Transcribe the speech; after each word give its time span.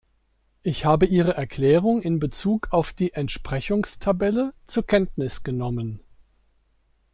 Ich 0.63 0.83
habe 0.83 1.05
Ihre 1.05 1.35
Erklärung 1.35 2.01
in 2.01 2.17
Bezug 2.17 2.69
auf 2.71 2.91
die 2.91 3.13
Entsprechungstabelle 3.13 4.55
zur 4.65 4.87
Kenntnis 4.87 5.43
genommen. 5.43 5.99